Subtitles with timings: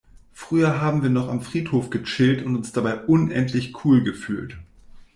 [0.33, 4.57] Früher haben wir noch am Friedhof gechillt und uns dabei unendlich cool gefühlt.